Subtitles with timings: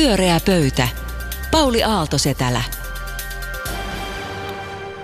[0.00, 0.88] Pyöreä pöytä.
[1.50, 2.79] Pauli Aalto Setälä.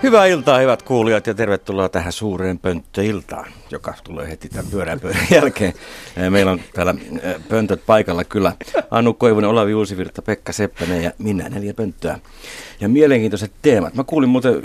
[0.03, 5.27] Hyvää iltaa, hyvät kuulijat, ja tervetuloa tähän suureen pönttöiltaan, joka tulee heti tämän pyörän pöydän
[5.35, 5.73] jälkeen.
[6.29, 6.95] Meillä on täällä
[7.49, 8.53] pöntöt paikalla kyllä.
[8.91, 12.19] Annu Koivunen, Olavi Uusivirta, Pekka Seppänen ja minä neljä pönttöä.
[12.79, 13.93] Ja mielenkiintoiset teemat.
[13.93, 14.61] Mä kuulin muuten,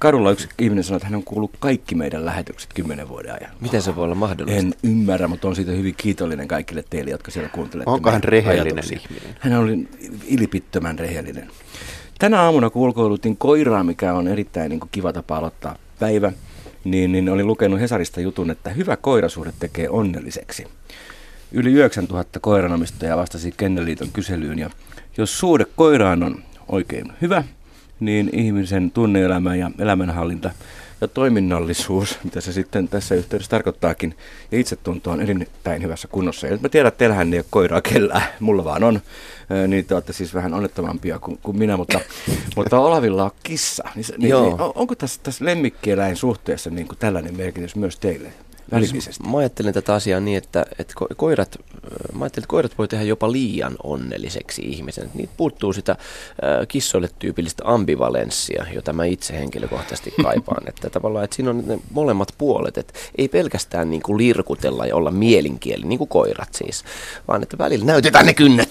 [0.00, 3.50] kadulla yksi ihminen sanoi, että hän on kuullut kaikki meidän lähetykset kymmenen vuoden ajan.
[3.60, 4.60] Miten se voi olla mahdollista?
[4.60, 7.90] En ymmärrä, mutta on siitä hyvin kiitollinen kaikille teille, jotka siellä kuuntelette.
[7.90, 8.98] Onko hän rehellinen ajatuksia.
[8.98, 9.36] ihminen?
[9.40, 9.88] Hän oli
[10.26, 11.50] ilipittömän rehellinen.
[12.18, 16.32] Tänä aamuna kun ulkoilutin koiraa, mikä on erittäin niin kuin, kiva tapa aloittaa päivä,
[16.84, 20.66] niin, niin olin lukenut Hesarista jutun, että hyvä koirasuhde tekee onnelliseksi.
[21.52, 24.70] Yli 9000 koiranomistajaa vastasi Kenneliiton kyselyyn ja
[25.16, 27.44] jos suhde koiraan on oikein hyvä,
[28.00, 30.50] niin ihmisen tunneelämä ja elämänhallinta
[31.04, 34.16] ja toiminnallisuus, mitä se sitten tässä yhteydessä tarkoittaakin,
[34.52, 36.46] ja itsetunto on erittäin hyvässä kunnossa.
[36.46, 39.00] Ja mä tiedän, että teillähän ei ole koiraa kellään, mulla vaan on,
[39.68, 42.00] niin te olette siis vähän onnettomampia kuin, kuin minä, mutta,
[42.56, 43.84] mutta Olavilla on kissa.
[43.94, 48.32] Niin, niin, niin, onko tässä, tässä lemmikkieläin suhteessa niin kuin tällainen merkitys myös teille?
[48.72, 49.28] Välillisesti.
[49.28, 51.58] Mä ajattelen tätä asiaa niin, että, että koirat,
[52.12, 55.10] mä ajattelen, että koirat voi tehdä jopa liian onnelliseksi ihmisen.
[55.14, 55.96] Niitä puuttuu sitä
[56.68, 60.68] kissoille tyypillistä ambivalenssia, jota mä itse henkilökohtaisesti kaipaan.
[60.68, 64.96] että tavallaan, että siinä on ne molemmat puolet, että ei pelkästään niin kuin lirkutella ja
[64.96, 66.84] olla mielinkieli, niin kuin koirat siis,
[67.28, 68.68] vaan että välillä näytetään ne kynnet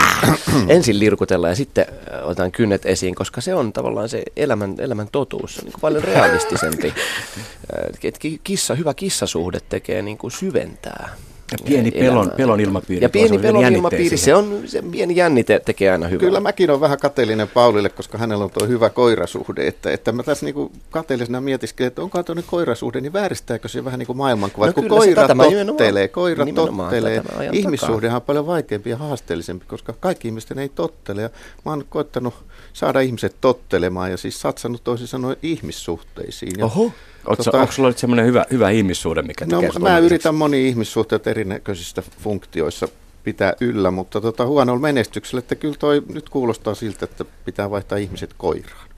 [0.68, 1.86] Ensin lirkutella ja sitten
[2.22, 5.54] otetaan kynnet esiin, koska se on tavallaan se elämän, elämän totuus.
[5.54, 6.94] Se on niin kuin paljon realistisempi.
[8.44, 11.16] kissa, hyvä kissa kissasuhde tekee niin kuin syventää.
[11.52, 13.04] Ja pieni pelon, pelon ilmapiiri.
[13.04, 16.20] Ja pieni pelon ilmapiiri, se on se pieni jännite tekee aina hyvää.
[16.20, 19.66] Kyllä mäkin olen vähän kateellinen Paulille, koska hänellä on tuo hyvä koirasuhde.
[19.66, 23.98] Että, että mä tässä niinku kateellisena mietiskelin, että onko tuonne koirasuhde, niin vääristääkö se vähän
[23.98, 24.66] niin kuin maailmankuva.
[24.66, 27.22] No kun koira tottelee, koira tottelee.
[27.52, 31.22] Ihmissuhdehan on paljon vaikeampi ja haasteellisempi, koska kaikki ihmisten ei tottele.
[31.22, 31.30] Ja
[31.64, 32.34] mä oon koittanut
[32.72, 36.58] saada ihmiset tottelemaan ja siis satsannut toisin sanoen ihmissuhteisiin.
[36.58, 36.92] Ja Oho.
[37.26, 41.26] Oletko, tota, onko sulla semmoinen hyvä, hyvä ihmissuhde, mikä no, tekee Mä yritän moni ihmissuhteet
[41.26, 42.88] erinäköisissä funktioissa
[43.24, 47.98] pitää yllä, mutta tota, huonolla menestyksellä, että kyllä toi nyt kuulostaa siltä, että pitää vaihtaa
[47.98, 48.88] ihmiset koiraan.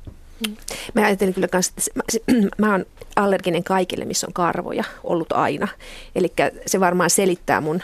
[0.94, 2.86] Mä ajattelin kyllä kanssa, että mä, mä oon
[3.16, 5.68] allerginen kaikille, missä on karvoja ollut aina.
[6.14, 6.32] Eli
[6.66, 7.82] se varmaan selittää mun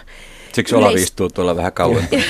[0.52, 1.04] Siksi Olavi yleis...
[1.04, 2.08] istuu tuolla vähän kauemmin.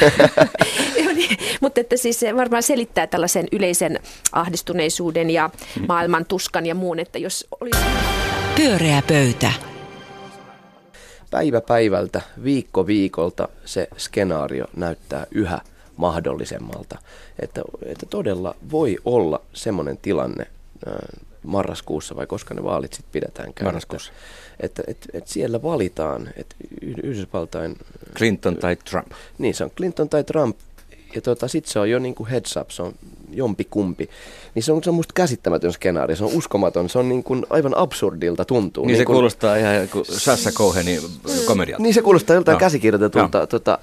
[1.20, 4.00] niin, mutta että siis se varmaan selittää tällaisen yleisen
[4.32, 5.50] ahdistuneisuuden ja
[5.81, 5.86] mm.
[5.88, 7.78] maailman tuskan ja muun, että jos olisi...
[8.56, 9.53] Pyöreä pöytä.
[11.31, 15.60] Päivä päivältä, viikko viikolta se skenaario näyttää yhä
[15.97, 16.98] mahdollisemmalta.
[17.38, 20.47] Että, että todella voi olla semmoinen tilanne
[21.42, 24.12] marraskuussa vai koska ne vaalit sitten pidetään Marraskuussa.
[24.60, 27.76] Että, että, että siellä valitaan, että Yhdysvaltain...
[28.16, 29.12] Clinton tai Trump.
[29.38, 30.56] Niin, se on Clinton tai Trump.
[31.15, 32.94] Ja tota, sitten se on jo niin kuin heads up, se on
[33.31, 34.10] jompi kumpi.
[34.54, 37.47] Niin se on, se on musta käsittämätön skenaario, se on uskomaton, se on niin kuin
[37.50, 38.84] aivan absurdilta tuntuu.
[38.84, 41.00] Niin, niin se kuin, kuulostaa ihan kuin Sassa Cohenin
[41.47, 41.82] komedialta.
[41.82, 42.60] Niin se kuulostaa joltain no.
[42.60, 43.78] käsikirjoitetulta tota,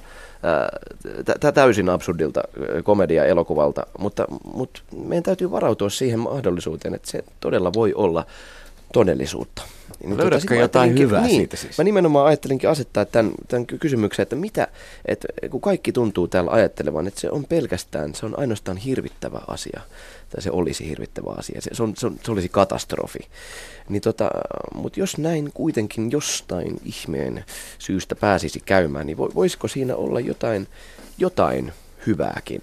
[1.40, 2.44] tä, täysin absurdilta
[2.84, 8.26] komedia-elokuvalta, mutta, mutta meidän täytyy varautua siihen mahdollisuuteen, että se todella voi olla
[8.94, 9.62] todellisuutta.
[10.04, 11.78] Niin, Löydätkö tota, jotain hyvää niin, siitä siis?
[11.78, 14.68] Mä nimenomaan ajattelinkin asettaa tämän, tämän kysymyksen, että mitä,
[15.06, 19.82] että kun kaikki tuntuu täällä ajattelevan, että se on pelkästään, se on ainoastaan hirvittävä asia,
[20.30, 23.20] tai se olisi hirvittävä asia, se, se, on, se, on, se olisi katastrofi.
[23.90, 24.30] Niin tota,
[24.74, 27.46] mutta jos näin kuitenkin jostain ihmeen
[27.80, 30.68] syystä pääsisi käymään, niin voisiko siinä olla jotain,
[31.18, 31.74] jotain
[32.08, 32.62] hyvääkin?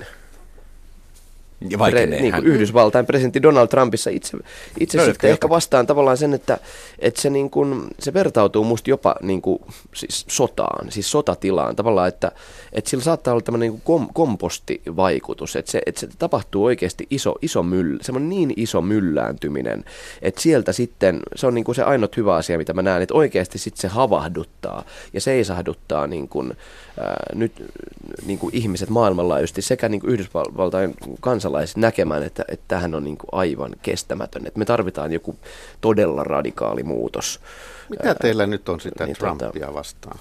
[1.71, 4.39] Ja pre, niin kuin Yhdysvaltain presidentti Donald Trumpissa itse,
[4.81, 6.59] itse sitten ehkä vastaan tavallaan sen, että,
[6.99, 9.59] että se, niin kuin, se vertautuu musta jopa niin kuin,
[9.95, 11.77] siis sotaan, siis sotatilaan.
[11.77, 12.33] Tavallaan, että,
[12.73, 17.35] että sillä saattaa olla tämmöinen niin kom, kompostivaikutus, että se, että se tapahtuu oikeasti iso,
[17.43, 19.85] iso myll, semmoinen niin iso myllääntyminen,
[20.23, 23.15] että sieltä sitten, se on niin kuin se ainut hyvä asia, mitä mä näen, että
[23.15, 26.57] oikeasti sitten se havahduttaa ja seisahduttaa niin kuin,
[27.01, 27.53] ää, nyt
[28.27, 33.17] niin kuin ihmiset maailmanlaajuisesti sekä niin kuin Yhdysvaltain kansalaiset näkemään, että, että tähän on niin
[33.19, 34.47] kuin aivan kestämätön.
[34.47, 35.37] Että me tarvitaan joku
[35.81, 37.41] todella radikaali muutos.
[37.91, 40.19] Mitä teillä nyt on sitä niin, Trumpia tuota, vastaan?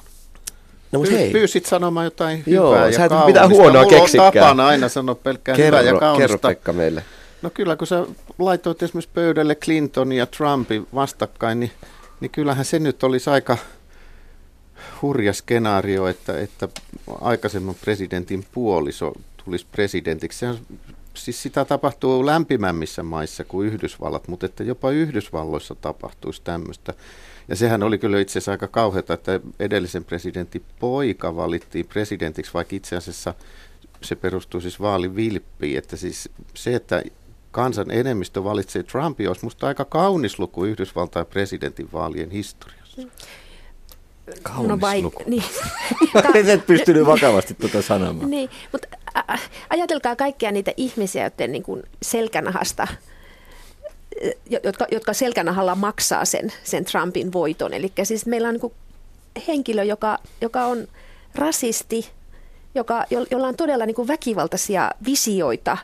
[0.91, 1.31] No, mutta hei.
[1.31, 3.25] Pyysit sanomaan jotain Joo, hyvää ja kaunista.
[3.25, 4.27] mitään huonoa Mulla keksikään.
[4.27, 6.21] on tapana aina sanoa pelkkää kerro, hyvää ja kaunista.
[6.21, 7.03] Kerro Pekka meille.
[7.41, 8.05] No kyllä, kun sä
[8.39, 11.71] laitoit esimerkiksi pöydälle Clinton ja Trumpin vastakkain, niin,
[12.19, 13.57] niin kyllähän se nyt olisi aika
[15.03, 16.67] hurja skenaario, että, että
[17.21, 19.13] aikaisemman presidentin puoliso
[19.45, 20.39] tulisi presidentiksi.
[20.39, 20.57] Sehän,
[21.13, 26.93] siis sitä tapahtuu lämpimämmissä maissa kuin Yhdysvallat, mutta että jopa Yhdysvalloissa tapahtuisi tämmöistä.
[27.47, 32.75] Ja sehän oli kyllä itse asiassa aika kauheata, että edellisen presidentin poika valittiin presidentiksi, vaikka
[32.75, 33.33] itse asiassa
[34.01, 37.03] se perustuu siis vaalivilppiin, että siis se, että
[37.51, 43.01] kansan enemmistö valitsee Trumpia, olisi musta aika kaunis luku Yhdysvaltain presidentinvaalien historiassa.
[44.43, 45.23] Kaunis no vai, luku.
[45.25, 45.43] Niin.
[46.49, 48.29] et pystynyt vakavasti tuota sanomaan.
[48.29, 48.87] Niin, mutta
[49.69, 52.87] ajatelkaa kaikkia niitä ihmisiä, joiden niin kuin selkänahasta
[54.63, 57.73] jotka, jotka selkänahalla maksaa sen, sen Trumpin voiton.
[57.73, 58.73] Eli siis meillä on niin
[59.47, 60.87] henkilö, joka, joka on
[61.35, 62.09] rasisti,
[62.75, 65.77] joka, jolla on todella niin kuin väkivaltaisia visioita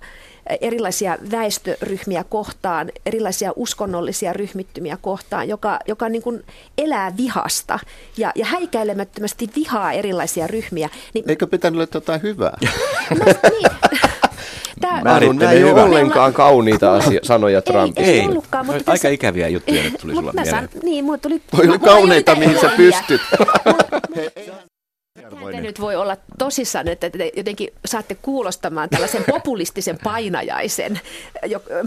[0.62, 6.44] erilaisia väestöryhmiä kohtaan, erilaisia uskonnollisia ryhmittymiä kohtaan, joka, joka niin kuin
[6.77, 7.80] elää vihasta
[8.18, 10.89] ja, ja häikäilemättömästi vihaa erilaisia ryhmiä.
[11.13, 12.57] Niin, Eikö pitänyt olla jotain hyvää?
[13.19, 13.71] No, niin.
[14.81, 18.12] Tämä, Nämä ei ole ollenkaan kauniita asia, sanoja Trumpista.
[18.12, 19.09] Ei, ei, ollutkaan, mutta Aika tässä...
[19.09, 20.69] ikäviä juttuja nyt tuli sulla mieleen.
[20.83, 21.41] Niin, mutta tuli...
[21.53, 23.21] Oli kauneita, mihin sä pystyt.
[25.52, 31.00] Te nyt voi olla tosissaan, että te jotenkin saatte kuulostamaan tällaisen populistisen painajaisen,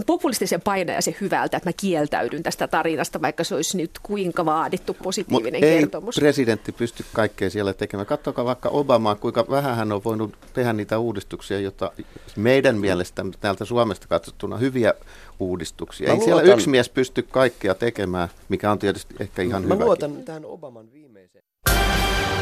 [0.05, 5.61] populistisen painajaisen hyvältä, että mä kieltäydyn tästä tarinasta, vaikka se olisi nyt kuinka vaadittu positiivinen
[5.61, 6.17] Mut kertomus.
[6.17, 8.05] ei presidentti pysty kaikkea siellä tekemään.
[8.05, 11.91] Katsokaa vaikka Obamaa, kuinka vähän hän on voinut tehdä niitä uudistuksia, joita
[12.35, 14.93] meidän mielestä täältä Suomesta katsottuna hyviä
[15.39, 16.07] uudistuksia.
[16.07, 19.75] Mä ei luotan, siellä yksi mies pysty kaikkea tekemään, mikä on tietysti ehkä ihan hyvä.
[19.75, 21.43] Mä luotan tähän Obaman viimeiseen.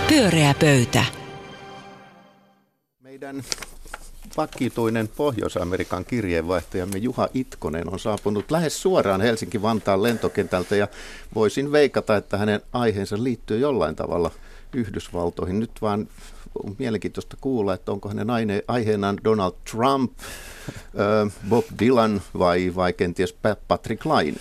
[0.08, 1.06] Pyöreä pöytä.
[3.00, 3.44] Meidän
[4.38, 10.88] vakituinen Pohjois-Amerikan kirjeenvaihtajamme Juha Itkonen on saapunut lähes suoraan Helsinki-Vantaan lentokentältä ja
[11.36, 14.32] voisin veikata, että hänen aiheensa liittyy jollain tavalla
[14.74, 15.60] Yhdysvaltoihin.
[15.60, 16.08] Nyt vaan
[16.64, 20.12] on mielenkiintoista kuulla, että onko hänen aine, aiheenaan Donald Trump,
[21.50, 23.36] Bob Dylan vai, vai kenties
[23.68, 24.38] Patrick Laine.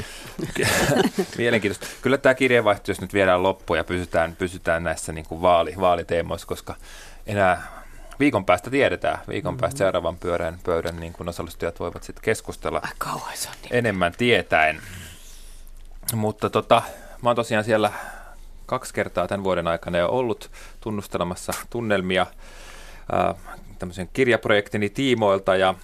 [1.39, 1.87] Mielenkiintoista.
[2.03, 6.47] Kyllä tämä kirjeenvaihto, jos nyt viedään loppuun ja pysytään, pysytään näissä niin kuin vaali, vaaliteemoissa,
[6.47, 6.75] koska
[7.27, 7.81] enää
[8.21, 9.85] viikon päästä tiedetään, viikon päästä mm-hmm.
[9.85, 12.81] seuraavan pyörän pöydän niin kun osallistujat voivat sitten keskustella
[13.63, 13.75] niin.
[13.75, 14.81] enemmän tietäen.
[16.15, 16.83] Mutta tota,
[17.23, 17.93] mä oon tosiaan siellä
[18.71, 20.51] kaksi kertaa tämän vuoden aikana jo ollut
[20.81, 22.27] tunnustelemassa tunnelmia
[23.79, 25.75] tämmöisen kirjaprojektini tiimoilta ja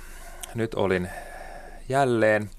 [0.55, 1.09] nyt olin
[1.89, 2.51] jälleen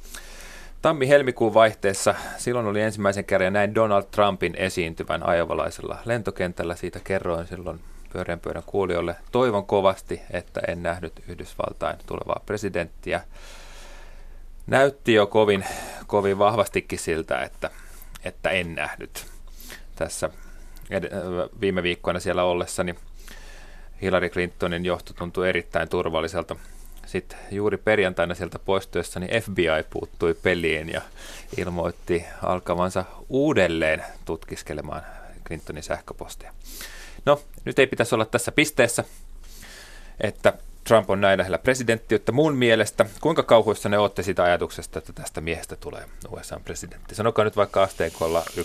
[0.81, 2.15] tammi-helmikuun vaihteessa.
[2.37, 6.75] Silloin oli ensimmäisen kerran näin Donald Trumpin esiintyvän ajovalaisella lentokentällä.
[6.75, 7.79] Siitä kerroin silloin
[8.13, 9.15] pyöreän pöydän kuulijoille.
[9.31, 13.21] Toivon kovasti, että en nähnyt Yhdysvaltain tulevaa presidenttiä.
[14.67, 15.65] Näytti jo kovin,
[16.07, 17.69] kovin vahvastikin siltä, että,
[18.23, 19.36] että en nähnyt
[19.97, 20.29] tässä
[21.61, 22.95] viime viikkoina siellä ollessani.
[24.01, 26.55] Hillary Clintonin johto tuntui erittäin turvalliselta.
[27.05, 31.01] Sitten juuri perjantaina sieltä poistuessani FBI puuttui peliin ja
[31.57, 35.01] ilmoitti alkavansa uudelleen tutkiskelemaan
[35.47, 36.53] Clintonin sähköpostia.
[37.25, 39.03] No, nyt ei pitäisi olla tässä pisteessä,
[40.19, 40.53] että
[40.87, 43.05] Trump on näin lähellä presidenttiyttä mun mielestä.
[43.21, 47.15] Kuinka kauhuissa ne olette siitä ajatuksesta, että tästä miehestä tulee USA-presidentti?
[47.15, 48.61] Sanokaa nyt vaikka asteikolla 1-5.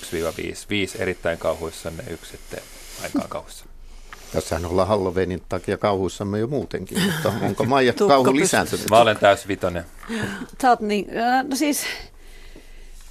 [0.71, 2.61] 5 erittäin kauhuissanne, yksi sitten
[3.03, 3.65] aikaan kauhuissa.
[4.33, 8.91] Tässähän ollaan Halloweenin takia kauhuissamme jo muutenkin, mutta onko Maija kauhu lisääntynyt?
[8.91, 9.85] Mä olen täys vitonen.
[10.63, 11.07] Sä oot niin,
[11.49, 11.85] no siis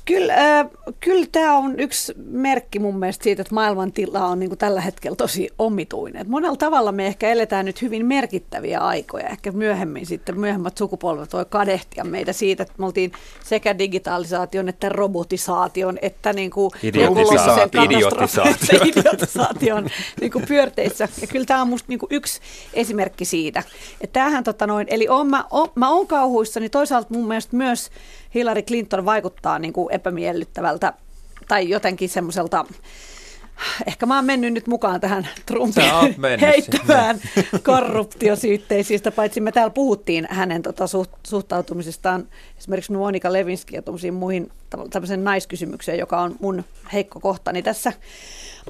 [0.06, 0.68] Kyllä, äh,
[1.00, 5.16] kyllä tämä on yksi merkki mun mielestä siitä, että maailmantila on niin kuin tällä hetkellä
[5.16, 6.22] tosi omituinen.
[6.22, 9.28] Et monella tavalla me ehkä eletään nyt hyvin merkittäviä aikoja.
[9.28, 13.12] Ehkä myöhemmin sitten myöhemmät sukupolvet voi kadehtia meitä siitä, että me oltiin
[13.44, 18.88] sekä digitalisaation että robotisaation että niin kuin idiotisaation, idiotisaation.
[18.88, 19.90] idiotisaation
[20.22, 21.08] niin kuin pyörteissä.
[21.22, 22.40] Ja kyllä tämä on musta niin kuin yksi
[22.74, 23.64] esimerkki siitä.
[24.02, 27.90] Että tämähän, tota noin, eli on, mä, on, mä kauhuissani toisaalta mun mielestä myös
[28.36, 30.94] Hillary Clinton vaikuttaa niin kuin epämiellyttävältä
[31.48, 32.66] tai jotenkin semmoiselta,
[33.88, 35.84] ehkä mä oon mennyt nyt mukaan tähän Trumpin
[36.42, 37.22] heittämään
[37.64, 44.52] korruptiosyytteisistä, paitsi me täällä puhuttiin hänen tota, suht, suhtautumisestaan esimerkiksi Monika Levinski ja muihin
[44.90, 47.94] tämmöisen naiskysymykseen, joka on mun heikko kohtani tässä.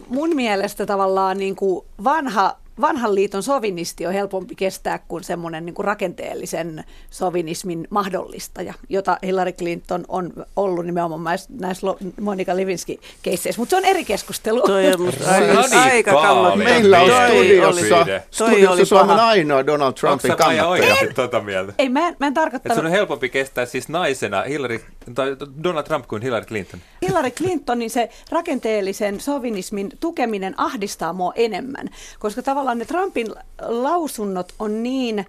[0.07, 5.73] Mun mielestä tavallaan niin kuin vanha vanhan liiton sovinisti on helpompi kestää kuin semmoinen niin
[5.73, 11.87] kuin rakenteellisen sovinismin mahdollistaja, jota Hillary Clinton on ollut nimenomaan näissä
[12.21, 13.61] Monika Lewinsky-keisseissä.
[13.61, 14.61] Mutta se on eri keskustelu.
[14.61, 16.55] Toi on aika, aika kammottava.
[16.55, 20.95] Meillä on studiossa, studiossa Suomen ainoa Donald Trumpin kannattaja.
[21.01, 21.73] En, tuota mieltä?
[21.77, 22.75] Ei, mä, mä en tarkoittanut.
[22.75, 24.81] se on helpompi kestää siis naisena Hillary,
[25.15, 26.79] tai Donald Trump kuin Hillary Clinton.
[27.01, 33.27] Hillary Clintonin se rakenteellisen sovinismin tukeminen ahdistaa mua enemmän, koska tavallaan ne Trumpin
[33.61, 35.25] lausunnot on niin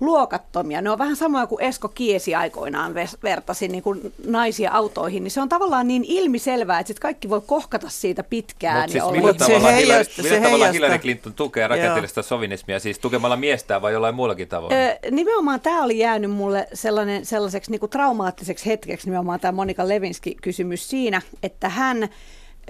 [0.00, 0.82] luokattomia.
[0.82, 5.24] Ne on vähän samoja kuin Esko Kiesi aikoinaan vertasi niin kuin naisia autoihin.
[5.24, 8.80] Niin se on tavallaan niin ilmiselvää, että sit kaikki voi kohkata siitä pitkään.
[8.82, 12.22] Mut siis ja millä tavalla, se Hillary, heijasta- millä se tavalla Hillary Clinton tukee rakenteellista
[12.22, 14.72] sovinismia, siis tukemalla miestään vai jollain muullakin tavoin?
[14.72, 19.88] Ö, nimenomaan tämä oli jäänyt mulle sellainen, sellaiseksi niin kuin traumaattiseksi hetkeksi, nimenomaan tämä Monika
[19.88, 22.08] Levinski-kysymys siinä, että hän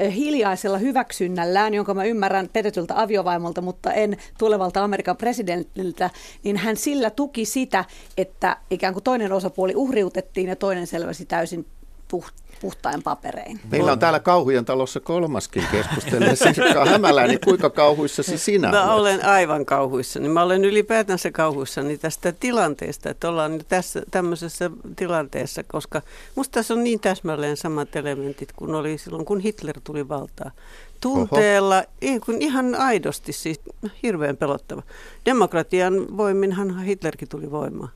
[0.08, 6.10] hiljaisella hyväksynnällään, jonka mä ymmärrän petetyltä aviovaimolta, mutta en tulevalta Amerikan presidentiltä,
[6.44, 7.84] niin hän sillä tuki sitä,
[8.16, 11.66] että ikään kuin toinen osapuoli uhriutettiin ja toinen selväsi täysin
[12.10, 13.60] puht, puhtain paperein.
[13.70, 16.24] Meillä on täällä Kauhujen talossa kolmaskin keskustelu.
[16.34, 19.00] Sirkka Hämäläinen, kuinka kauhuissasi sinä Mä olet?
[19.00, 20.28] olen aivan kauhuissani.
[20.28, 26.02] Mä olen ylipäätänsä kauhuissani tästä tilanteesta, että ollaan nyt tässä tämmöisessä tilanteessa, koska
[26.34, 30.52] musta tässä on niin täsmälleen samat elementit kuin oli silloin, kun Hitler tuli valtaan.
[31.00, 33.60] Tunteella, ei, kun ihan aidosti, siis
[34.02, 34.82] hirveän pelottava.
[35.26, 37.90] Demokratian voiminhan Hitlerkin tuli voimaan.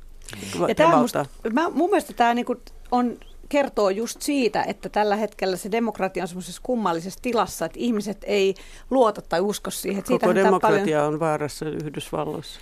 [0.69, 2.57] Ja tämä musta, mä, mun mielestä tämä niinku
[2.91, 3.17] on,
[3.55, 8.55] kertoo just siitä, että tällä hetkellä se demokratia on semmoisessa kummallisessa tilassa, että ihmiset ei
[8.91, 9.99] luota tai usko siihen.
[9.99, 12.61] Että Koko demokratia paljon, on vaarassa Yhdysvalloissa.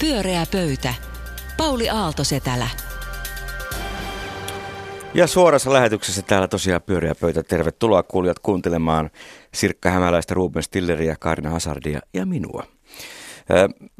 [0.00, 0.94] Pyöreä pöytä.
[1.56, 2.68] Pauli Aaltosetälä.
[5.14, 7.42] Ja suorassa lähetyksessä täällä tosiaan pyöriä pöytä.
[7.42, 9.10] Tervetuloa kuulijat kuuntelemaan
[9.54, 12.77] Sirkka Hämäläistä, Ruben Stilleria, Karina Hazardia ja minua.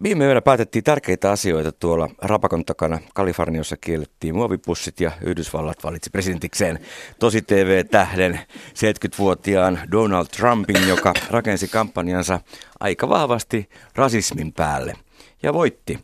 [0.02, 2.98] Viime yönä päätettiin tärkeitä asioita tuolla Rapakon takana.
[3.14, 6.78] Kaliforniassa kiellettiin muovipussit ja Yhdysvallat valitsi presidentikseen
[7.18, 8.40] tosi TV-tähden
[8.74, 12.40] 70-vuotiaan Donald Trumpin, joka rakensi kampanjansa
[12.80, 14.94] aika vahvasti rasismin päälle
[15.42, 15.98] ja voitti.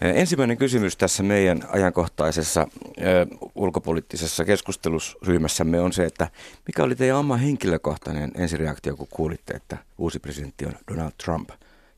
[0.00, 2.68] Ensimmäinen kysymys tässä meidän ajankohtaisessa
[2.98, 6.28] ö, ulkopoliittisessa keskustelusryhmässämme on se, että
[6.66, 11.50] mikä oli teidän oma henkilökohtainen ensireaktio, kun kuulitte, että uusi presidentti on Donald Trump,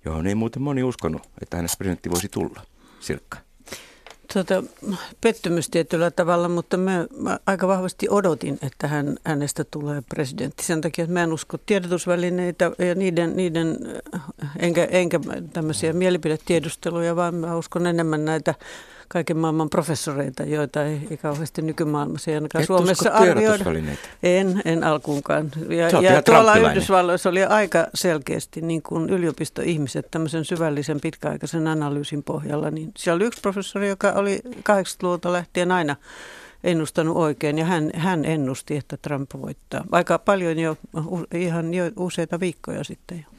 [0.05, 2.63] johon ei muuten moni uskonut, että hänestä presidentti voisi tulla.
[3.01, 3.39] Sirkka.
[4.35, 4.63] Tota,
[5.21, 10.65] pettymys tietyllä tavalla, mutta mä, mä aika vahvasti odotin, että hän, hänestä tulee presidentti.
[10.65, 13.79] Sen takia, että mä en usko tiedotusvälineitä ja niiden, niiden
[14.59, 15.21] enkä, enkä
[15.53, 18.55] tämmöisiä mielipidetiedusteluja, vaan mä uskon enemmän näitä
[19.09, 23.65] kaiken maailman professoreita, joita ei, ei kauheasti nykymaailmassa ja ainakaan Et Suomessa arvioida.
[24.23, 25.51] En, en alkuunkaan.
[25.69, 26.57] Ja, ja tuolla.
[26.57, 32.71] Yhdysvalloissa oli aika selkeästi niin kuin yliopistoihmiset tämmöisen syvällisen pitkäaikaisen analyysin pohjalla.
[32.71, 35.97] Niin siellä oli yksi professori, joka oli 80-luvulta lähtien aina
[36.65, 39.85] ennustanut oikein ja hän, hän ennusti, että Trump voittaa.
[39.93, 40.77] Aika paljon jo,
[41.35, 43.35] ihan jo useita viikkoja sitten jo.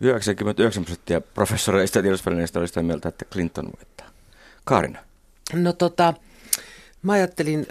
[0.00, 4.06] 99 prosenttia professoreista ja tiedotusvälineistä oli sitä mieltä, että Clinton voittaa.
[4.68, 4.98] Kaarina.
[5.52, 6.14] No tota,
[7.02, 7.66] mä ajattelin,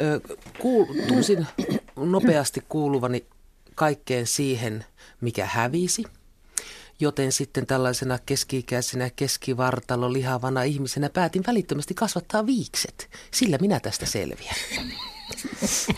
[0.59, 1.47] kuul, tunsin
[1.95, 3.25] nopeasti kuuluvani
[3.75, 4.85] kaikkeen siihen,
[5.21, 6.03] mikä hävisi.
[6.99, 13.09] Joten sitten tällaisena keski-ikäisenä keskivartalo lihavana ihmisenä päätin välittömästi kasvattaa viikset.
[13.31, 14.55] Sillä minä tästä selviän.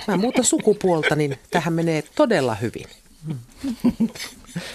[0.08, 2.86] Mä muuta sukupuolta, niin tähän menee todella hyvin.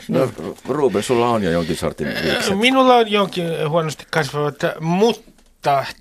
[0.09, 0.31] No,
[0.69, 2.59] Ruben, sulla on jo jonkin sortin viikset.
[2.59, 5.34] Minulla on jonkin huonosti kasvavat, mutta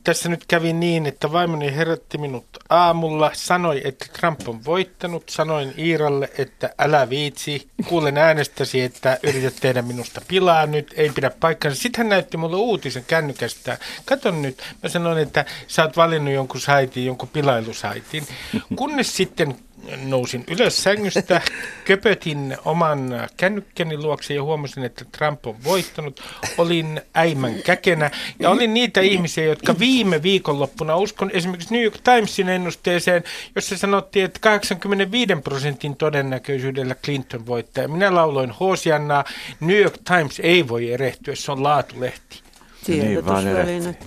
[0.03, 5.29] tässä nyt kävi niin, että vaimoni herätti minut aamulla, sanoi, että Trump on voittanut.
[5.29, 11.31] Sanoin Iiralle, että älä viitsi, kuulen äänestäsi, että yrität tehdä minusta pilaa nyt, ei pidä
[11.39, 11.81] paikkansa.
[11.81, 13.77] Sitten hän näytti mulle uutisen kännykästä.
[14.05, 18.27] Katon nyt, mä sanoin, että sä oot valinnut jonkun saitin, jonkun pilailusaitin.
[18.75, 19.55] Kunnes sitten
[20.03, 21.41] nousin ylös sängystä,
[21.85, 26.21] köpötin oman kännykkäni luokse ja huomasin, että Trump on voittanut.
[26.57, 32.49] Olin äimän käkenä ja olin niitä ihmisiä, jotka viime viikonloppuna, uskon esimerkiksi New York Timesin
[32.49, 33.23] ennusteeseen,
[33.55, 37.87] jossa sanottiin, että 85 prosentin todennäköisyydellä Clinton voittaa.
[37.87, 39.23] Minä lauloin Hosiannaa,
[39.59, 42.42] New York Times ei voi erehtyä, se on laatulehti.
[42.87, 44.05] Niin, vaan Tiedotusväline, erehty.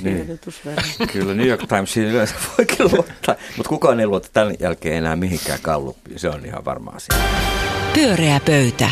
[0.98, 1.08] Niin.
[1.12, 5.58] Kyllä New York Timesiin yleensä voikin luottaa, mutta kukaan ei luota tämän jälkeen enää mihinkään
[5.62, 6.18] kalluppiin.
[6.18, 7.16] Se on ihan varma asia.
[7.94, 8.90] Pyöreä pöytä.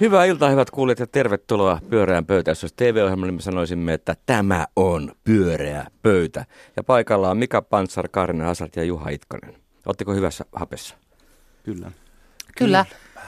[0.00, 2.52] Hyvää iltaa, hyvät kuulijat, ja tervetuloa Pyöreään pöytään.
[2.52, 6.44] Jos olisi TV-ohjelma, niin me sanoisimme, että tämä on Pyöreä pöytä.
[6.76, 9.54] Ja paikalla on Mika Pantsar, Kaarina Hasart ja Juha Itkonen.
[9.86, 10.94] Oletteko hyvässä hapessa?
[11.62, 11.92] Kyllä.
[12.56, 12.84] Kyllä.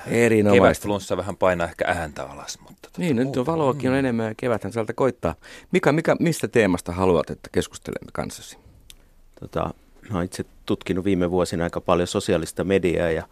[0.07, 0.63] Erinomaista.
[0.63, 2.75] Kevätflunssa vähän painaa ehkä ääntä alas, mutta...
[2.83, 5.35] Tota, Niin, nyt on valoakin on enemmän ja keväthän sieltä koittaa.
[5.73, 8.59] Mika, mikä, mistä teemasta haluat, että keskustelemme kanssasi?
[9.41, 9.75] Tota,
[10.11, 13.23] mä oon itse tutkinut viime vuosina aika paljon sosiaalista mediaa ja,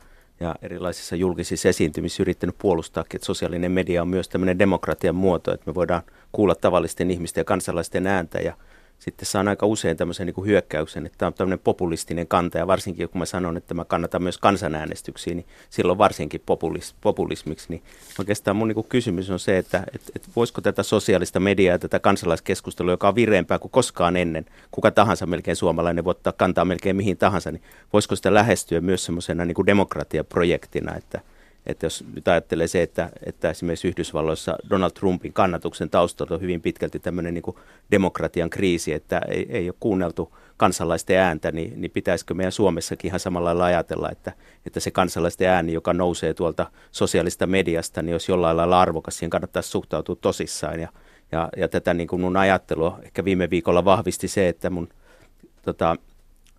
[0.41, 5.71] ja erilaisissa julkisissa esiintymissä yrittänyt puolustaakin, että sosiaalinen media on myös tämmöinen demokratian muoto, että
[5.71, 8.55] me voidaan kuulla tavallisten ihmisten ja kansalaisten ääntä ja,
[9.01, 12.67] sitten saan aika usein tämmöisen niin kuin hyökkäyksen, että tämä on tämmöinen populistinen kanta, ja
[12.67, 17.67] varsinkin kun mä sanon, että mä kannatan myös kansanäänestyksiä, niin silloin varsinkin populis, populismiksi.
[17.69, 17.83] Niin
[18.19, 21.99] oikeastaan mun niin kuin kysymys on se, että et, et voisiko tätä sosiaalista mediaa, tätä
[21.99, 26.97] kansalaiskeskustelua, joka on vireempää kuin koskaan ennen, kuka tahansa melkein suomalainen voi ottaa kantaa melkein
[26.97, 31.21] mihin tahansa, niin voisiko sitä lähestyä myös semmoisena niin demokratiaprojektina, että,
[31.71, 36.61] että jos nyt ajattelee se, että, että esimerkiksi Yhdysvalloissa Donald Trumpin kannatuksen taustalla on hyvin
[36.61, 37.55] pitkälti tämmöinen niin
[37.91, 43.21] demokratian kriisi, että ei, ei ole kuunneltu kansalaisten ääntä, niin, niin pitäisikö meidän Suomessakin ihan
[43.21, 44.33] samalla lailla ajatella, että,
[44.67, 49.31] että se kansalaisten ääni, joka nousee tuolta sosiaalista mediasta, niin jos jollain lailla arvokas, siihen
[49.31, 50.81] kannattaisi suhtautua tosissaan.
[50.81, 50.89] Ja,
[51.33, 54.89] ja, ja tätä niin kuin mun ajattelua ehkä viime viikolla vahvisti se, että mun
[55.63, 55.97] tota,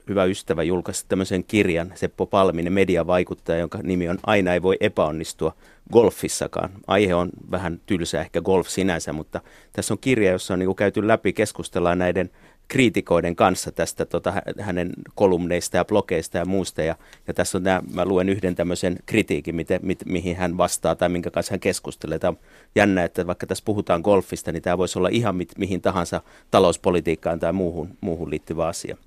[0.09, 5.53] hyvä ystävä julkaisi tämmöisen kirjan, Seppo Palminen, mediavaikuttaja, jonka nimi on Aina ei voi epäonnistua
[5.91, 6.69] golfissakaan.
[6.87, 9.41] Aihe on vähän tylsä ehkä golf sinänsä, mutta
[9.73, 12.29] tässä on kirja, jossa on niin käyty läpi, keskustellaan näiden
[12.71, 16.81] kriitikoiden kanssa tästä tota, hänen kolumneista ja blogeista ja muusta.
[16.81, 16.95] Ja,
[17.27, 21.09] ja tässä on nämä, mä luen yhden tämmöisen kritiikin, miten, mi, mihin hän vastaa tai
[21.09, 22.19] minkä kanssa hän keskustelee.
[22.19, 22.37] Tämä on
[22.75, 27.39] jännä, että vaikka tässä puhutaan golfista, niin tämä voisi olla ihan mi, mihin tahansa talouspolitiikkaan
[27.39, 28.97] tai muuhun, muuhun liittyvä asia.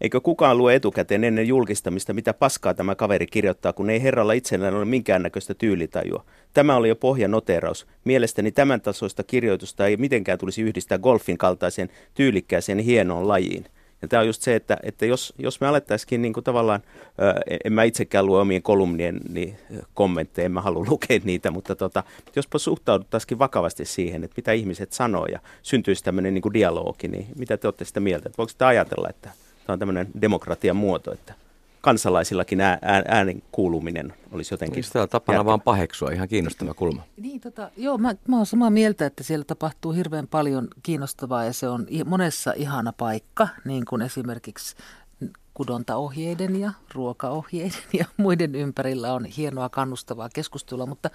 [0.00, 4.74] Eikö kukaan lue etukäteen ennen julkistamista, mitä paskaa tämä kaveri kirjoittaa, kun ei herralla itsellään
[4.74, 6.24] ole minkäännäköistä tyylitajua?
[6.54, 7.86] Tämä oli jo pohjanoteraus.
[8.04, 13.66] Mielestäni tämän tasoista kirjoitusta ei mitenkään tulisi yhdistää golfin kaltaiseen tyylikkääseen hienoon lajiin.
[14.02, 16.80] Ja tämä on just se, että, että jos, jos me alettaisikin niin kuin tavallaan,
[17.64, 19.56] en mä itsekään lue omien kolumnien niin,
[19.94, 22.02] kommentteja, en mä halua lukea niitä, mutta tota,
[22.36, 27.26] jospa suhtauduttaisikin vakavasti siihen, että mitä ihmiset sanoo ja syntyisi tämmöinen niin kuin dialogi, niin
[27.36, 28.30] mitä te olette sitä mieltä?
[28.38, 29.30] Voiko sitä ajatella, että
[29.66, 31.34] Tämä on tämmöinen demokratian muoto, että
[31.80, 32.60] kansalaisillakin
[33.08, 34.84] äänen kuuluminen olisi jotenkin...
[34.84, 35.48] Sitä on tapana järkevä.
[35.48, 37.02] vaan paheksua, ihan kiinnostava kulma.
[37.16, 41.52] Niin, tota, joo, mä, mä oon samaa mieltä, että siellä tapahtuu hirveän paljon kiinnostavaa ja
[41.52, 44.76] se on monessa ihana paikka, niin kuin esimerkiksi
[45.54, 51.10] kudontaohjeiden ja ruokaohjeiden ja muiden ympärillä on hienoa kannustavaa keskustelua, mutta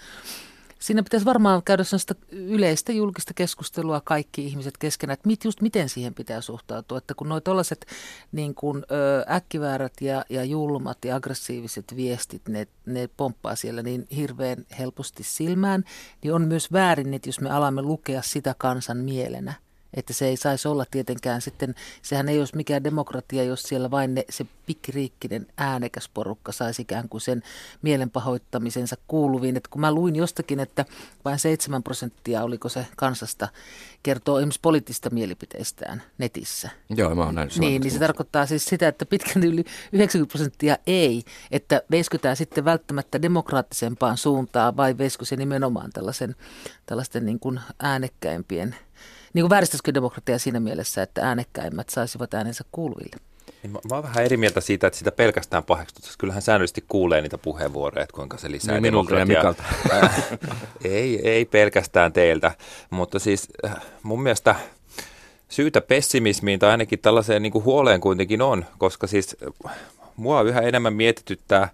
[0.81, 5.89] Siinä pitäisi varmaan käydä sellaista yleistä julkista keskustelua kaikki ihmiset keskenään, että mit, just miten
[5.89, 6.97] siihen pitää suhtautua.
[6.97, 7.85] Että kun nuo tällaiset
[8.31, 14.07] niin kuin, ö, äkkiväärät ja, ja julmat ja aggressiiviset viestit, ne, ne pomppaa siellä niin
[14.15, 15.83] hirveän helposti silmään,
[16.23, 19.53] niin on myös väärin, että jos me alamme lukea sitä kansan mielenä–
[19.93, 24.15] että se ei saisi olla tietenkään sitten, sehän ei olisi mikään demokratia, jos siellä vain
[24.15, 27.43] ne, se pikkiriikkinen äänekäs porukka saisi ikään kuin sen
[27.81, 29.57] mielenpahoittamisensa kuuluviin.
[29.57, 30.85] Että kun mä luin jostakin, että
[31.25, 33.47] vain 7 prosenttia, oliko se kansasta,
[34.03, 36.69] kertoo esimerkiksi poliittista mielipiteistään netissä.
[36.89, 40.77] Joo, mä oon näin Niin, niin se tarkoittaa siis sitä, että pitkälti yli 90 prosenttia
[40.87, 46.35] ei, että veiskytään sitten välttämättä demokraattisempaan suuntaan vai veiskö se nimenomaan tällaisen,
[46.85, 48.75] tällaisten niin kuin äänekkäimpien–
[49.33, 53.15] niin kuin vääristäisikö demokratia siinä mielessä, että äänekkäimmät saisivat äänensä kuuluville?
[53.63, 56.13] Niin mä, mä oon vähän eri mieltä siitä, että sitä pelkästään paheksutaan.
[56.17, 59.55] Kyllähän säännöllisesti kuulee niitä puheenvuoroja, että kuinka se lisää niin demokratiaa.
[60.83, 62.51] ei, ei pelkästään teiltä,
[62.89, 64.55] mutta siis äh, mun mielestä
[65.49, 69.75] syytä pessimismiin tai ainakin tällaiseen niin kuin huoleen kuitenkin on, koska siis äh,
[70.15, 71.69] mua yhä enemmän mietityttää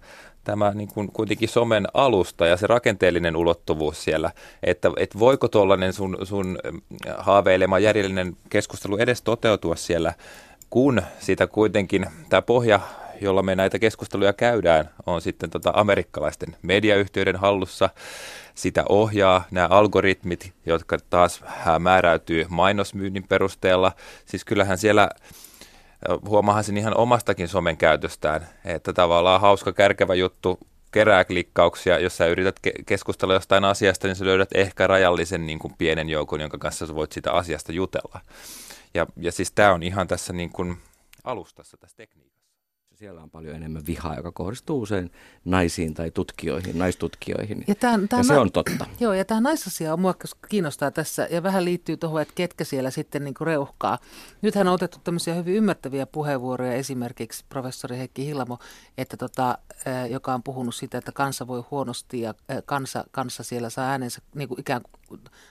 [0.48, 4.30] tämä niin kuin kuitenkin somen alusta ja se rakenteellinen ulottuvuus siellä,
[4.62, 10.14] että, että voiko tuollainen sun, sun äh, haaveilema järjellinen keskustelu edes toteutua siellä,
[10.70, 12.80] kun sitä kuitenkin tämä pohja,
[13.20, 17.90] jolla me näitä keskusteluja käydään, on sitten tota amerikkalaisten mediayhtiöiden hallussa.
[18.54, 21.44] Sitä ohjaa nämä algoritmit, jotka taas
[21.78, 23.92] määräytyy mainosmyynnin perusteella.
[24.26, 25.08] Siis kyllähän siellä
[26.28, 30.58] huomaahan sen ihan omastakin somen käytöstään, että tavallaan hauska kärkevä juttu
[30.90, 35.58] kerää klikkauksia, jos sä yrität ke- keskustella jostain asiasta, niin sä löydät ehkä rajallisen niin
[35.58, 38.20] kuin pienen joukon, jonka kanssa sä voit sitä asiasta jutella.
[38.94, 40.76] Ja, ja siis tämä on ihan tässä niin kuin
[41.24, 42.27] alustassa tässä tekniikassa
[42.98, 45.10] siellä on paljon enemmän vihaa, joka kohdistuu usein
[45.44, 47.64] naisiin tai tutkijoihin, naistutkijoihin.
[47.66, 48.86] Ja, tämän, tämän ja se on totta.
[49.00, 50.14] Joo, ja tämä naisasia on mua
[50.48, 53.98] kiinnostaa tässä ja vähän liittyy tuohon, että ketkä siellä sitten niin reuhkaa.
[54.42, 58.58] Nythän on otettu tämmöisiä hyvin ymmärtäviä puheenvuoroja, esimerkiksi professori Heikki Hillamo,
[58.98, 59.58] että tota,
[60.10, 62.34] joka on puhunut siitä, että kansa voi huonosti ja
[62.64, 65.07] kansa, kansa siellä saa äänensä niin kuin ikään kuin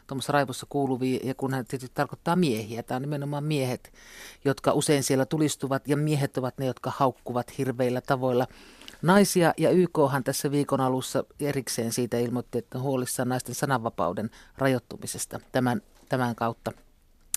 [0.08, 3.94] tuommoisessa raivossa kuuluvia, ja kun hän tietysti tarkoittaa miehiä, tämä on nimenomaan miehet,
[4.46, 8.48] jotka usein siellä tulistuvat, ja miehet ovat ne, jotka haukkuvat hirveillä tavoilla.
[9.02, 15.82] Naisia, ja YKhan tässä viikon alussa erikseen siitä ilmoitti, että huolissaan naisten sananvapauden rajoittumisesta tämän,
[16.10, 16.72] tämän kautta–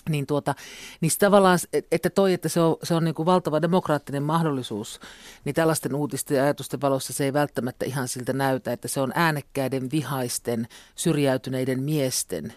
[0.09, 0.55] niin, tuota,
[1.01, 1.59] niin tavallaan,
[1.91, 4.99] että toi, että se on, se on niin kuin valtava demokraattinen mahdollisuus,
[5.45, 9.11] niin tällaisten uutisten ja ajatusten valossa se ei välttämättä ihan siltä näytä, että se on
[9.15, 12.53] äänekkäiden, vihaisten, syrjäytyneiden miesten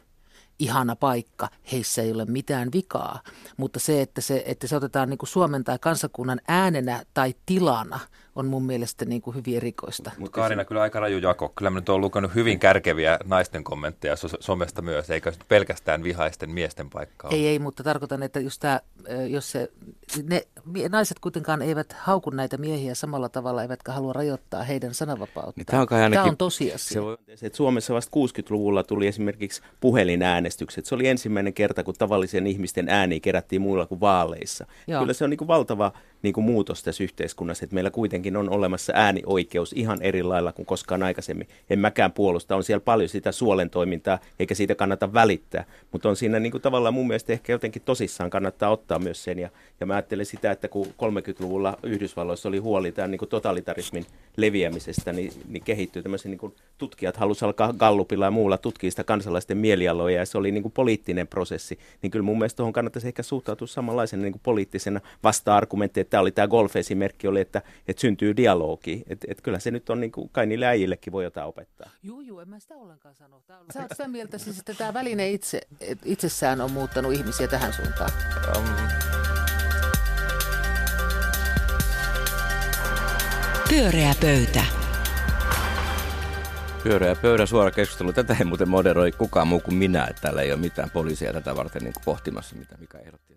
[0.59, 3.20] ihana paikka, heissä ei ole mitään vikaa.
[3.57, 8.00] Mutta se, että se, että se otetaan niin kuin Suomen tai kansakunnan äänenä tai tilana–
[8.34, 10.10] on mun mielestä niin kuin hyvin erikoista.
[10.18, 11.52] Mutta Kaarina, kyllä aika raju jako.
[11.56, 16.90] Kyllä mä nyt olen lukenut hyvin kärkeviä naisten kommentteja somesta myös, eikä pelkästään vihaisten miesten
[16.90, 17.30] paikkaa.
[17.30, 18.80] Ei, ei, mutta tarkoitan, että just tämä,
[19.28, 19.70] jos se,
[20.28, 20.42] ne
[20.88, 25.52] naiset kuitenkaan eivät hauku näitä miehiä samalla tavalla, eivätkä halua rajoittaa heidän sananvapautta.
[25.56, 26.94] Niin tämä, on tämä on tosiasia.
[26.94, 30.86] Se voi, että Suomessa vasta 60-luvulla tuli esimerkiksi puhelinäänestykset.
[30.86, 34.66] Se oli ensimmäinen kerta, kun tavallisen ihmisten ääni kerättiin muilla kuin vaaleissa.
[34.86, 35.00] Joo.
[35.00, 35.92] Kyllä se on niin kuin valtava
[36.24, 40.66] niin kuin muutos tässä yhteiskunnassa, että meillä kuitenkin on olemassa äänioikeus ihan eri lailla kuin
[40.66, 41.48] koskaan aikaisemmin.
[41.70, 46.16] En mäkään puolusta, on siellä paljon sitä suolen toimintaa, eikä siitä kannata välittää, mutta on
[46.16, 49.38] siinä niin kuin tavallaan mun mielestä ehkä jotenkin tosissaan kannattaa ottaa myös sen.
[49.38, 49.48] Ja,
[49.80, 55.12] ja mä ajattelen sitä, että kun 30-luvulla Yhdysvalloissa oli huoli tämän niin kuin totalitarismin leviämisestä,
[55.12, 59.59] niin, niin kehittyy tämmöisiä niin kuin tutkijat halusivat alkaa Gallupilla ja muulla tutkia sitä kansalaisten
[59.59, 61.78] mielialoja, ja se oli niin kuin poliittinen prosessi.
[62.02, 66.33] Niin kyllä mun mielestä tuohon kannattaisi ehkä suhtautua samanlaisena niin kuin poliittisena vasta-argumenttina, tämä oli
[66.33, 69.04] tämä golf-esimerkki, oli, että, että syntyy dialogi.
[69.09, 71.90] Että et kyllä se nyt on, niin kuin, kai niille äijillekin voi jotain opettaa.
[72.02, 73.37] Joo, joo, en mä sitä ollenkaan sano.
[73.37, 73.42] On...
[73.72, 75.61] Sä oot sitä mieltä siis, että tämä väline itse,
[76.04, 78.11] itsessään on muuttanut ihmisiä tähän suuntaan?
[78.57, 79.43] Um...
[83.74, 84.64] Pyöreä pöytä.
[86.82, 88.12] Pyöreä pöydän suora keskustelu.
[88.12, 91.56] Tätä ei muuten moderoi kukaan muu kuin minä, että täällä ei ole mitään poliisia tätä
[91.56, 93.34] varten niin kuin pohtimassa, mitä mikä ehdotti.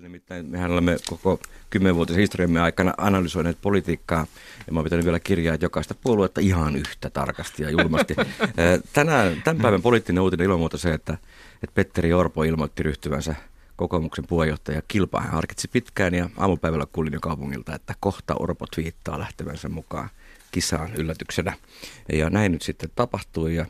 [0.00, 4.26] Nimittäin mehän olemme koko kymmenvuotisen historiamme aikana analysoineet politiikkaa,
[4.66, 8.16] ja mä oon pitänyt vielä kirjaa jokaista puoluetta ihan yhtä tarkasti ja julmasti.
[8.92, 11.18] Tänään, tämän päivän poliittinen uutinen ilman muuta se, että,
[11.62, 13.34] että Petteri Orpo ilmoitti ryhtyvänsä
[13.76, 15.20] kokoomuksen puheenjohtaja kilpaa.
[15.20, 20.10] Hän harkitsi pitkään ja aamupäivällä kuulin jo kaupungilta, että kohta Orpo twiittaa lähtevänsä mukaan
[20.50, 21.52] kisaan yllätyksenä.
[22.12, 23.66] Ja näin nyt sitten tapahtui ja,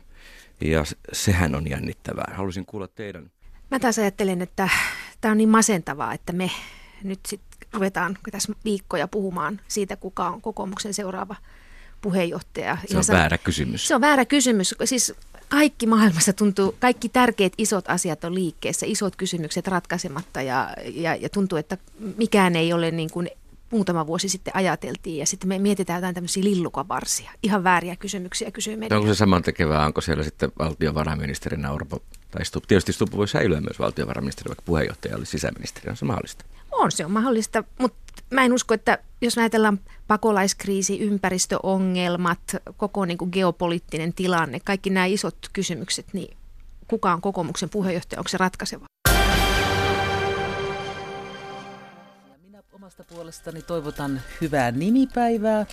[0.61, 2.33] ja sehän on jännittävää.
[2.35, 3.31] Haluaisin kuulla teidän
[3.71, 4.69] Mä taas ajattelen, että
[5.21, 6.51] tämä on niin masentavaa, että me
[7.03, 11.35] nyt sitten ruvetaan tässä viikkoja puhumaan siitä, kuka on kokoomuksen seuraava
[12.01, 12.77] puheenjohtaja.
[12.87, 13.15] Se on san...
[13.15, 13.87] väärä kysymys.
[13.87, 14.75] Se on väärä kysymys.
[14.85, 15.13] Siis
[15.49, 21.29] kaikki maailmassa tuntuu, kaikki tärkeät isot asiat on liikkeessä, isot kysymykset ratkaisematta ja, ja, ja
[21.29, 21.77] tuntuu, että
[22.17, 23.29] mikään ei ole niin kuin
[23.71, 27.31] muutama vuosi sitten ajateltiin ja sitten me mietitään jotain tämmöisiä lillukavarsia.
[27.43, 28.97] Ihan vääriä kysymyksiä kysyy media.
[28.97, 31.99] Onko se saman tekevää, onko siellä sitten valtiovarainministerinä Orpo
[32.31, 32.65] tai Stubb?
[32.67, 35.89] Tietysti Stubb voi säilyä myös valtiovarainministeri, vaikka puheenjohtaja oli sisäministeri.
[35.89, 36.45] On se mahdollista?
[36.71, 42.39] On, se on mahdollista, mutta mä en usko, että jos ajatellaan pakolaiskriisi, ympäristöongelmat,
[42.77, 46.37] koko niin kuin geopoliittinen tilanne, kaikki nämä isot kysymykset, niin
[46.87, 48.85] kuka on kokoomuksen puheenjohtaja, onko se ratkaiseva?
[52.73, 55.65] Omasta puolestani toivotan hyvää nimipäivää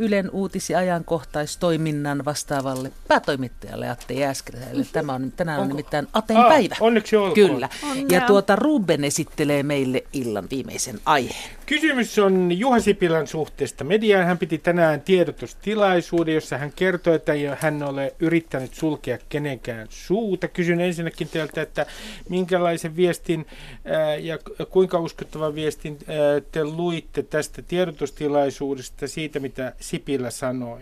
[0.00, 4.86] Ylen uutis- ja ajankohtaistoiminnan vastaavalle päätoimittajalle Atte Jääskeläiselle.
[4.92, 6.76] Tämä on tänään on nimittäin Aten ah, päivä.
[6.80, 7.34] Onneksi olkoon.
[7.34, 7.68] Kyllä.
[7.90, 8.06] Onnea.
[8.10, 11.50] Ja tuota Ruben esittelee meille illan viimeisen aiheen.
[11.66, 14.26] Kysymys on Juha Sipilän suhteesta mediaan.
[14.26, 20.48] Hän piti tänään tiedotustilaisuuden, jossa hän kertoi, että hän ole yrittänyt sulkea kenenkään suuta.
[20.48, 21.86] Kysyn ensinnäkin teiltä, että
[22.28, 23.46] minkälaisen viestin
[23.84, 24.38] ää, ja
[24.70, 26.16] kuinka uskottavan viestin ää,
[26.52, 30.80] te luitte tästä tiedotustilaisuudesta, siitä mitä Sipilä sanoi.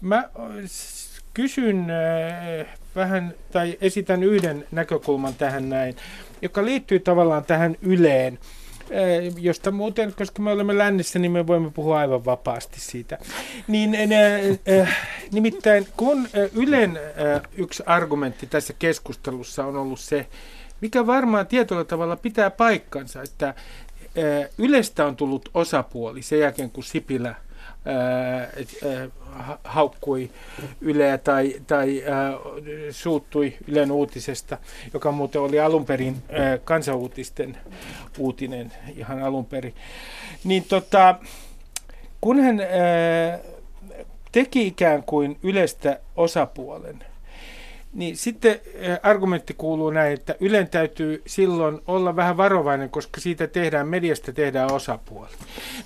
[0.00, 0.30] Mä
[1.34, 1.86] kysyn
[2.96, 5.96] vähän, tai esitän yhden näkökulman tähän näin,
[6.42, 8.38] joka liittyy tavallaan tähän Yleen
[9.38, 13.18] josta muuten, koska me olemme lännessä, niin me voimme puhua aivan vapaasti siitä.
[13.68, 13.96] Niin,
[14.80, 14.96] äh,
[15.32, 20.26] nimittäin kun Ylen äh, yksi argumentti tässä keskustelussa on ollut se,
[20.80, 23.54] mikä varmaan tietyllä tavalla pitää paikkansa, että
[24.58, 27.34] Ylestä on tullut osapuoli sen jälkeen, kun Sipilä
[29.64, 30.30] haukkui
[30.80, 32.02] Yleä tai, tai
[32.90, 34.58] suuttui Ylen uutisesta,
[34.94, 36.16] joka muuten oli alun perin
[36.64, 37.56] kansanuutisten
[38.18, 39.74] uutinen ihan alun perin.
[40.44, 41.14] Niin tota,
[42.20, 42.60] kun hän
[44.32, 47.04] teki ikään kuin Ylestä osapuolen,
[47.92, 53.46] niin sitten eh, argumentti kuuluu näin, että Ylen täytyy silloin olla vähän varovainen, koska siitä
[53.46, 55.28] tehdään, mediasta tehdään osapuoli.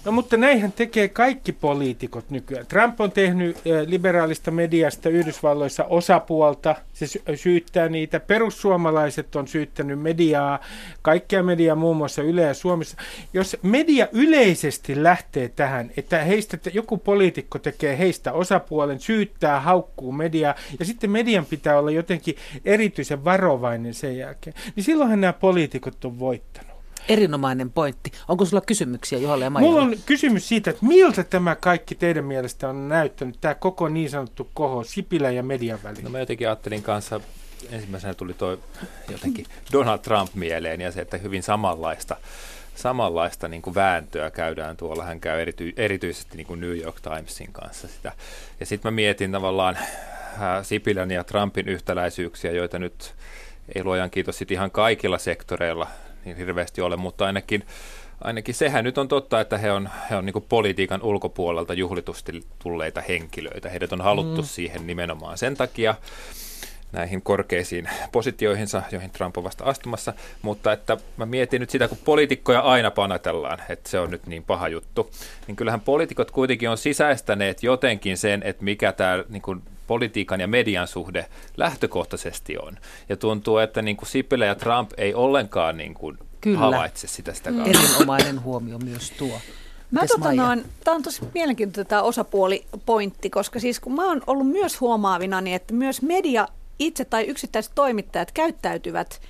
[0.05, 2.67] No mutta näinhän tekee kaikki poliitikot nykyään.
[2.67, 8.21] Trump on tehnyt eh, liberaalista mediasta Yhdysvalloissa osapuolta, se syyttää niitä.
[8.21, 10.59] Perussuomalaiset on syyttänyt mediaa,
[11.03, 12.97] kaikkea mediaa muun muassa Yle ja Suomessa.
[13.33, 20.55] Jos media yleisesti lähtee tähän, että heistä joku poliitikko tekee heistä osapuolen, syyttää, haukkuu mediaa,
[20.79, 26.19] ja sitten median pitää olla jotenkin erityisen varovainen sen jälkeen, niin silloinhan nämä poliitikot on
[26.19, 26.73] voittanut.
[27.09, 28.13] Erinomainen pointti.
[28.29, 29.81] Onko sulla kysymyksiä Juhalle ja Maijalle?
[29.81, 34.11] Mulla on kysymys siitä, että miltä tämä kaikki teidän mielestä on näyttänyt, tämä koko niin
[34.11, 36.03] sanottu koho Sipilä ja median välillä?
[36.03, 37.21] No mä jotenkin ajattelin kanssa
[37.71, 38.59] ensimmäisenä tuli tuo
[39.11, 42.17] jotenkin Donald Trump mieleen ja se, että hyvin samanlaista
[42.75, 45.05] samanlaista niin kuin vääntöä käydään tuolla.
[45.05, 48.13] Hän käy erity, erityisesti niin kuin New York Timesin kanssa sitä.
[48.61, 49.79] Ja sitten mä mietin tavallaan
[50.63, 53.15] Sipilän ja Trumpin yhtäläisyyksiä, joita nyt
[53.75, 55.87] ei luojan kiitos sit ihan kaikilla sektoreilla
[56.25, 57.67] niin hirveästi ole, mutta ainakin,
[58.21, 63.03] ainakin sehän nyt on totta, että he on, he on niin politiikan ulkopuolelta juhlitusti tulleita
[63.09, 63.69] henkilöitä.
[63.69, 64.47] Heidät on haluttu mm.
[64.47, 65.95] siihen nimenomaan sen takia,
[66.93, 71.99] näihin korkeisiin positioihinsa, joihin Trump on vasta astumassa, mutta että mä mietin nyt sitä, kun
[72.05, 75.11] poliitikkoja aina panatellaan, että se on nyt niin paha juttu,
[75.47, 80.49] niin kyllähän poliitikot kuitenkin on sisäistäneet jotenkin sen, että mikä tämä niin kuin politiikan ja
[80.49, 82.79] median suhde lähtökohtaisesti on.
[83.09, 86.59] Ja tuntuu, että niin kuin Sipilä ja Trump ei ollenkaan niin kuin Kyllä.
[86.59, 87.71] havaitse sitä sitä kautta.
[87.71, 89.41] Erinomainen huomio myös tuo.
[89.91, 94.49] Mä tota noin, tämä on tosi mielenkiintoinen tämä osapuolipointti, koska siis kun mä oon ollut
[94.49, 99.21] myös huomaavina, niin että myös media itse tai yksittäiset toimittajat käyttäytyvät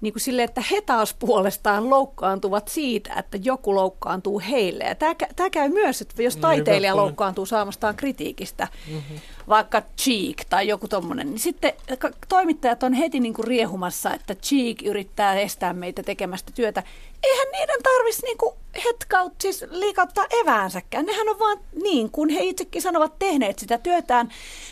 [0.00, 4.84] niin kuin sille, että he taas puolestaan loukkaantuvat siitä, että joku loukkaantuu heille.
[4.84, 9.18] Ja tämä, tämä käy myös, että jos niin, taiteilija niin, loukkaantuu saamastaan kritiikistä, mm-hmm.
[9.48, 11.72] vaikka Cheek tai joku tommonen, niin sitten
[12.28, 16.82] toimittajat on heti niin kuin riehumassa, että Cheek yrittää estää meitä tekemästä työtä
[17.26, 21.06] eihän niiden tarvitsisi niinku hetkaut, siis liikauttaa eväänsäkään.
[21.06, 24.28] Nehän on vaan niin, kun he itsekin sanovat tehneet sitä työtään.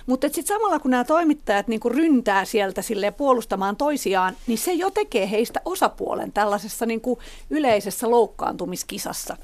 [0.07, 4.91] Mutta sitten samalla kun nämä toimittajat niinku ryntää sieltä sille puolustamaan toisiaan, niin se jo
[4.91, 7.19] tekee heistä osapuolen tällaisessa niinku
[7.51, 9.37] yleisessä loukkaantumiskisassa.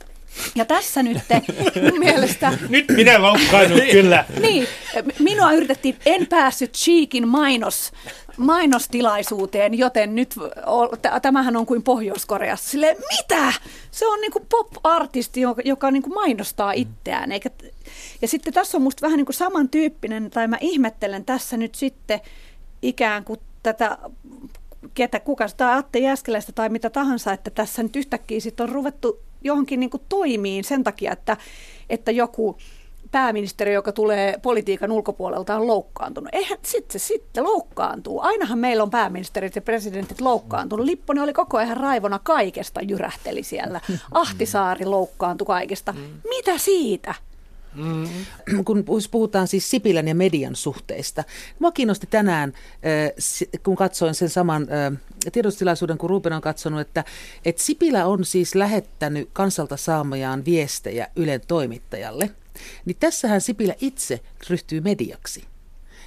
[0.54, 1.18] Ja tässä nyt
[1.90, 2.52] mun mielestä...
[2.68, 4.24] Nyt minä loukkaannut kyllä.
[4.40, 4.66] niin,
[5.18, 7.92] minua yritettiin, en päässyt Cheekin mainos,
[8.40, 10.35] mainostilaisuuteen, joten nyt
[11.22, 12.70] tämähän on kuin Pohjois-Koreassa.
[12.70, 13.53] Sille mitä?
[13.90, 17.33] Se on niin kuin pop-artisti, joka, joka niin kuin mainostaa itseään.
[17.33, 17.50] Eikä,
[18.22, 22.20] ja sitten tässä on musta vähän niin kuin samantyyppinen, tai mä ihmettelen tässä nyt sitten
[22.83, 23.98] ikään kuin tätä
[24.94, 29.20] ketä, kuka tai Atte Jääskeläistä tai mitä tahansa, että tässä nyt yhtäkkiä sitten on ruvettu
[29.42, 31.37] johonkin niin kuin toimiin sen takia, että,
[31.90, 32.57] että joku
[33.12, 36.28] pääministeri, joka tulee politiikan ulkopuolelta, on loukkaantunut.
[36.32, 38.20] Eihän sitten se sitten loukkaantuu.
[38.20, 40.86] Ainahan meillä on pääministerit ja presidentit loukkaantunut.
[40.86, 43.80] Lipponen oli koko ajan raivona kaikesta, jyrähteli siellä.
[44.12, 45.94] Ahtisaari loukkaantui kaikesta.
[46.28, 47.14] Mitä siitä?
[47.74, 48.08] Mm.
[48.64, 51.24] Kun puhutaan siis Sipilän ja median suhteista.
[51.58, 52.52] Mua kiinnosti tänään,
[53.64, 54.68] kun katsoin sen saman
[55.32, 57.04] tiedotustilaisuuden, kun Ruben on katsonut, että,
[57.44, 62.30] että Sipilä on siis lähettänyt kansalta saamajaan viestejä Ylen toimittajalle.
[62.84, 65.44] Niin tässähän Sipilä itse ryhtyy mediaksi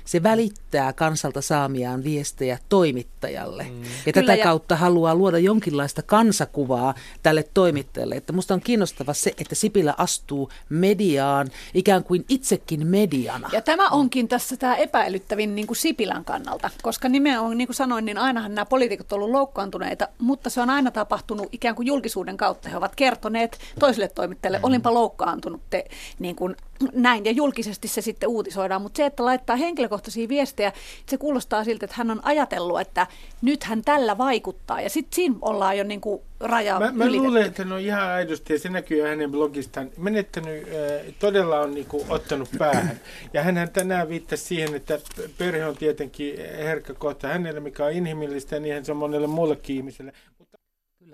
[0.06, 3.64] se välittää kansalta saamiaan viestejä toimittajalle.
[3.64, 3.84] Mm.
[3.84, 4.44] Ja Kyllä, tätä ja...
[4.44, 8.16] kautta haluaa luoda jonkinlaista kansakuvaa tälle toimittajalle.
[8.16, 13.50] Että musta on kiinnostava se, että Sipilä astuu mediaan ikään kuin itsekin mediana.
[13.52, 18.06] Ja tämä onkin tässä tämä epäilyttävin niin kuin Sipilän kannalta, koska nimenomaan, niin kuin sanoin,
[18.06, 22.38] niin ainahan nämä poliitikot ovat olleet loukkaantuneita, mutta se on aina tapahtunut ikään kuin julkisuuden
[22.38, 22.70] kautta.
[22.70, 24.64] He ovat kertoneet toisille toimittajille, mm.
[24.64, 25.86] olinpa loukkaantunut te,
[26.20, 26.56] niin kuin
[26.94, 29.56] näin, ja julkisesti se sitten uutisoidaan, mutta se, että laittaa
[29.94, 30.74] henkilökohtaisia viestejä,
[31.06, 33.08] se kuulostaa siltä, että hän on ajatellut, että
[33.42, 37.46] nyt hän tällä vaikuttaa, ja sitten siinä ollaan jo niin kuin raja Mä, mä luulen,
[37.46, 42.06] että on ihan aidosti, ja se näkyy hänen blogistaan, menettänyt, äh, todella on niin kuin,
[42.10, 43.00] ottanut päähän.
[43.34, 45.00] Ja hän tänään viittasi siihen, että
[45.38, 49.76] perhe on tietenkin herkkä kohta hänelle, mikä on inhimillistä, ja niin se on monelle muullekin
[49.76, 50.14] ihmiselle.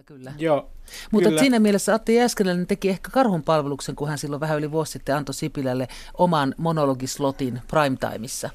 [0.06, 0.34] Kyllä, kyllä.
[0.38, 0.70] Joo,
[1.12, 1.40] Mutta kyllä.
[1.40, 5.16] siinä mielessä Atte Jääskeläinen teki ehkä karhun palveluksen, kun hän silloin vähän yli vuosi sitten
[5.16, 8.50] antoi Sipilälle oman monologislotin primetimeissa.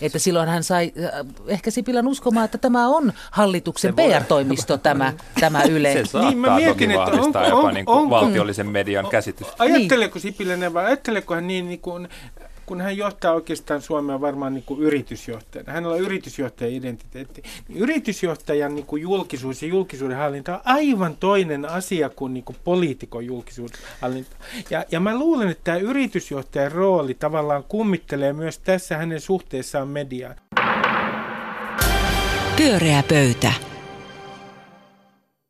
[0.00, 5.62] Että silloin hän sai äh, ehkä Sipilän uskomaan, että tämä on hallituksen PR-toimisto, tämä, tämä
[5.62, 5.92] Yle.
[5.92, 8.68] Se saattaa niin, mä mietin, toki vahvistaa että on, jopa on, niin kuin on, valtiollisen
[8.68, 9.46] median käsitys.
[9.58, 12.08] Ajatteleeko Sipilän vai ajatteleeko hän niin, niin kuin
[12.68, 18.74] kun hän johtaa oikeastaan Suomea varmaan niin kuin yritysjohtajana, hänellä on yritysjohtajan identiteetti, niin yritysjohtajan
[18.74, 23.78] niin kuin julkisuus ja julkisuuden hallinta on aivan toinen asia kuin, niin kuin poliitikon julkisuuden
[24.00, 24.36] hallinta.
[24.70, 30.36] Ja, ja mä luulen, että tämä yritysjohtajan rooli tavallaan kummittelee myös tässä hänen suhteessaan mediaan.
[32.56, 33.52] Pyöreä pöytä.